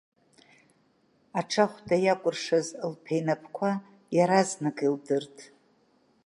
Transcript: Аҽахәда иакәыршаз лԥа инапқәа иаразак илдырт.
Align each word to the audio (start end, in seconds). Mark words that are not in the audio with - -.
Аҽахәда 1.39 1.95
иакәыршаз 2.05 2.67
лԥа 2.91 3.13
инапқәа 3.19 3.71
иаразак 4.15 4.77
илдырт. 4.87 5.37